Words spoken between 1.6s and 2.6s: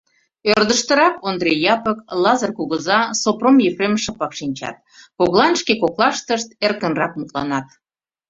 Япык, Лазыр